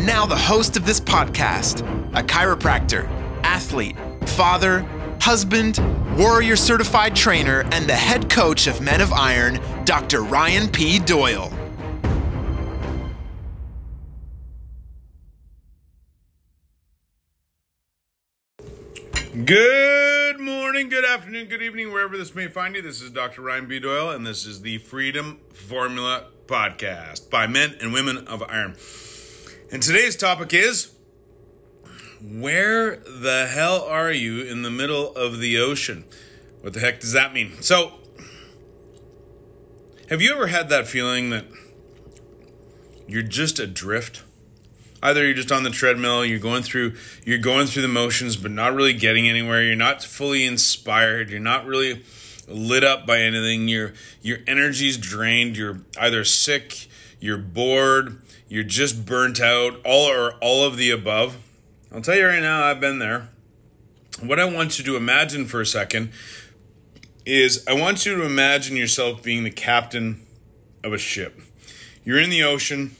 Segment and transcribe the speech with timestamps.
[0.00, 1.80] And now, the host of this podcast,
[2.18, 3.06] a chiropractor,
[3.44, 3.96] athlete,
[4.28, 4.80] father,
[5.20, 5.78] husband,
[6.16, 10.22] warrior certified trainer, and the head coach of Men of Iron, Dr.
[10.22, 11.00] Ryan P.
[11.00, 11.52] Doyle.
[19.44, 22.80] Good morning, good afternoon, good evening, wherever this may find you.
[22.80, 23.42] This is Dr.
[23.42, 23.78] Ryan P.
[23.78, 28.76] Doyle, and this is the Freedom Formula Podcast by men and women of iron.
[29.72, 30.90] And today's topic is
[32.20, 36.04] Where the hell are you in the middle of the ocean?
[36.60, 37.62] What the heck does that mean?
[37.62, 37.92] So,
[40.08, 41.44] have you ever had that feeling that
[43.06, 44.24] you're just adrift?
[45.02, 48.50] either you're just on the treadmill you're going through you're going through the motions but
[48.50, 52.04] not really getting anywhere you're not fully inspired you're not really
[52.46, 56.86] lit up by anything your your energy's drained you're either sick
[57.18, 58.20] you're bored
[58.50, 61.36] you're just burnt out all or all of the above.
[61.94, 63.28] I'll tell you right now i've been there.
[64.20, 66.12] What i want you to imagine for a second
[67.24, 70.26] is i want you to imagine yourself being the captain
[70.84, 71.40] of a ship.
[72.04, 72.96] You're in the ocean.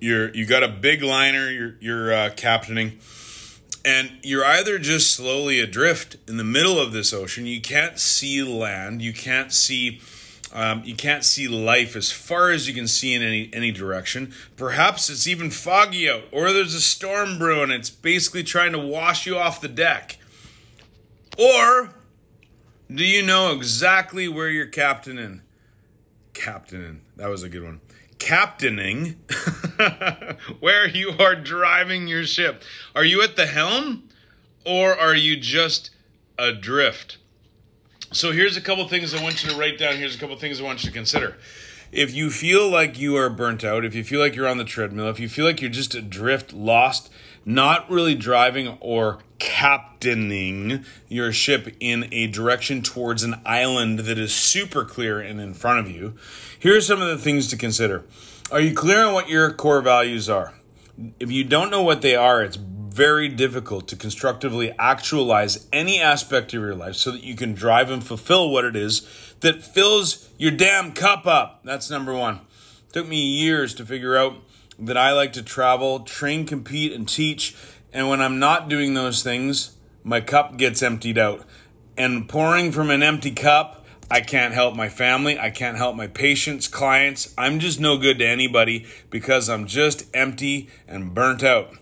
[0.00, 2.98] You're you got a big liner you're you're uh, captaining.
[3.84, 7.46] And you're either just slowly adrift in the middle of this ocean.
[7.46, 9.00] You can't see land.
[9.00, 10.00] You can't see
[10.52, 14.32] um, you can't see life as far as you can see in any any direction.
[14.56, 19.26] Perhaps it's even foggy out or there's a storm brewing it's basically trying to wash
[19.26, 20.18] you off the deck.
[21.38, 21.90] Or
[22.92, 25.42] do you know exactly where you're captaining?
[26.32, 27.02] Captaining.
[27.16, 27.80] That was a good one.
[28.18, 29.16] Captaining?
[30.60, 32.64] Where you are driving your ship.
[32.94, 34.08] Are you at the helm
[34.64, 35.90] or are you just
[36.38, 37.18] adrift?
[38.10, 39.96] So here's a couple things I want you to write down.
[39.96, 41.36] Here's a couple things I want you to consider.
[41.92, 44.64] If you feel like you are burnt out, if you feel like you're on the
[44.64, 47.10] treadmill, if you feel like you're just adrift, lost,
[47.44, 54.34] not really driving or captaining your ship in a direction towards an island that is
[54.34, 56.14] super clear and in front of you,
[56.58, 58.04] here are some of the things to consider.
[58.50, 60.54] Are you clear on what your core values are?
[61.20, 62.56] If you don't know what they are, it's
[62.98, 67.92] very difficult to constructively actualize any aspect of your life so that you can drive
[67.92, 69.06] and fulfill what it is
[69.38, 71.60] that fills your damn cup up.
[71.62, 72.40] That's number one.
[72.88, 74.38] It took me years to figure out
[74.80, 77.54] that I like to travel, train, compete, and teach.
[77.92, 81.46] And when I'm not doing those things, my cup gets emptied out.
[81.96, 85.38] And pouring from an empty cup, I can't help my family.
[85.38, 87.32] I can't help my patients, clients.
[87.38, 91.76] I'm just no good to anybody because I'm just empty and burnt out.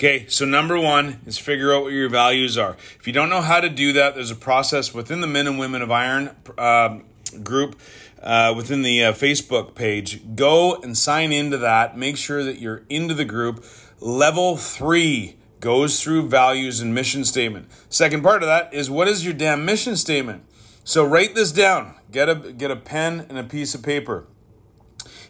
[0.00, 2.74] Okay, so number one is figure out what your values are.
[2.98, 5.58] If you don't know how to do that, there's a process within the Men and
[5.58, 7.00] Women of Iron uh,
[7.42, 7.78] group
[8.22, 10.34] uh, within the uh, Facebook page.
[10.34, 11.98] Go and sign into that.
[11.98, 13.62] Make sure that you're into the group.
[14.00, 17.68] Level three goes through values and mission statement.
[17.90, 20.44] Second part of that is what is your damn mission statement?
[20.82, 21.94] So write this down.
[22.10, 24.26] Get a get a pen and a piece of paper.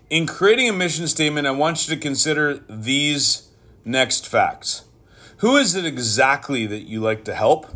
[0.08, 3.49] In creating a mission statement, I want you to consider these
[3.90, 4.84] next facts.
[5.38, 7.66] Who is it exactly that you like to help?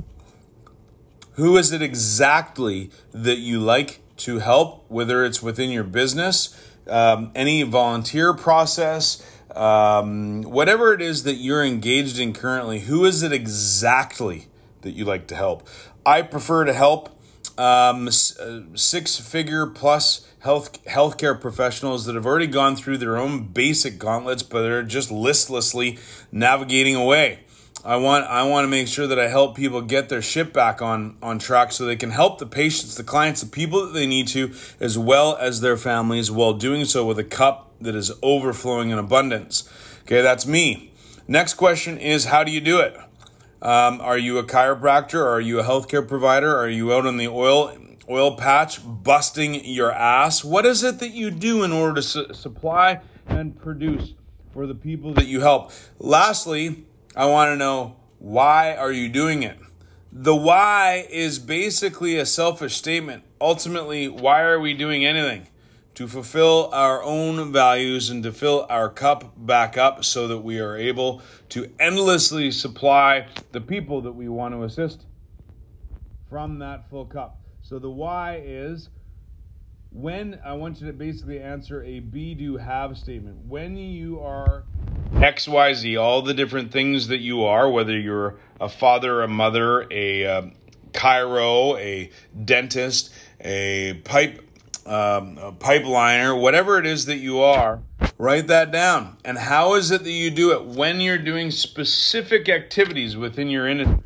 [1.32, 6.56] Who is it exactly that you like to help, whether it's within your business,
[6.88, 9.24] um, any volunteer process,
[9.56, 14.48] um, whatever it is that you're engaged in currently, who is it exactly
[14.82, 15.66] that you like to help?
[16.04, 17.13] I prefer to help
[17.58, 23.48] um, uh, six figure plus health healthcare professionals that have already gone through their own
[23.48, 25.98] basic gauntlets, but they're just listlessly
[26.32, 27.40] navigating away.
[27.84, 30.80] I want I want to make sure that I help people get their ship back
[30.80, 34.06] on on track so they can help the patients, the clients, the people that they
[34.06, 38.10] need to, as well as their families, while doing so with a cup that is
[38.22, 39.68] overflowing in abundance.
[40.02, 40.92] Okay, that's me.
[41.28, 42.96] Next question is how do you do it?
[43.64, 45.24] Um, are you a chiropractor?
[45.24, 46.54] Are you a healthcare provider?
[46.54, 47.74] Are you out on the oil
[48.10, 50.44] oil patch busting your ass?
[50.44, 54.12] What is it that you do in order to su- supply and produce
[54.52, 55.72] for the people that you help?
[55.98, 56.84] Lastly,
[57.16, 59.56] I want to know why are you doing it?
[60.12, 63.24] The why is basically a selfish statement.
[63.40, 65.48] Ultimately, why are we doing anything?
[65.94, 70.58] To fulfill our own values and to fill our cup back up so that we
[70.58, 75.06] are able to endlessly supply the people that we want to assist
[76.28, 77.38] from that full cup.
[77.62, 78.88] So the why is
[79.92, 83.46] when I want you to basically answer a be do have statement.
[83.46, 84.64] When you are
[85.12, 90.26] XYZ, all the different things that you are, whether you're a father, a mother, a
[90.26, 90.52] um,
[90.90, 92.10] chiro, a
[92.44, 94.43] dentist, a pipe
[94.86, 97.82] um, a pipeliner, whatever it is that you are,
[98.18, 99.16] write that down.
[99.24, 100.64] And how is it that you do it?
[100.64, 104.02] When you're doing specific activities within your industry,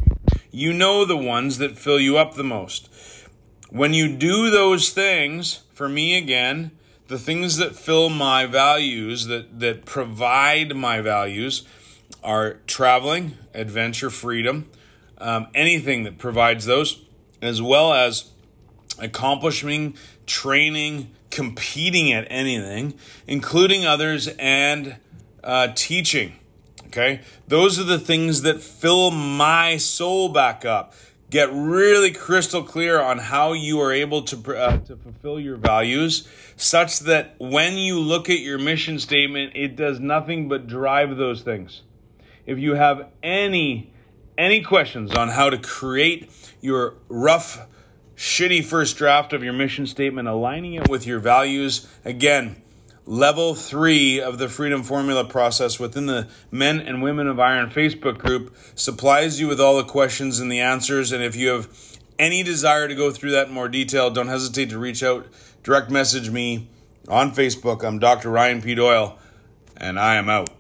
[0.51, 2.89] you know the ones that fill you up the most.
[3.71, 6.71] When you do those things, for me again,
[7.09, 11.67] the things that fill my values, that, that provide my values,
[12.23, 14.69] are traveling, adventure, freedom,
[15.19, 17.03] um, anything that provides those,
[17.41, 18.31] as well as
[18.99, 19.95] accomplishing,
[20.27, 22.95] training, competing at anything,
[23.27, 24.97] including others, and
[25.45, 26.35] uh, teaching.
[26.87, 27.21] Okay?
[27.47, 30.95] Those are the things that fill my soul back up.
[31.31, 36.27] Get really crystal clear on how you are able to, uh, to fulfill your values
[36.57, 41.43] such that when you look at your mission statement, it does nothing but drive those
[41.43, 41.83] things.
[42.47, 43.93] If you have any
[44.39, 46.31] any questions on how to create
[46.61, 47.67] your rough
[48.19, 51.89] shitty first draft of your mission statement, aligning it with your values.
[52.05, 52.61] Again,
[53.07, 58.19] level three of the Freedom Formula process within the Men and Women of Iron Facebook
[58.19, 61.13] group supplies you with all the questions and the answers.
[61.13, 61.69] And if you have
[62.19, 65.29] any desire to go through that in more detail, don't hesitate to reach out,
[65.63, 66.69] direct message me
[67.07, 67.85] on Facebook.
[67.85, 68.31] I'm Dr.
[68.31, 68.75] Ryan P.
[68.75, 69.17] Doyle,
[69.77, 70.51] and I am out.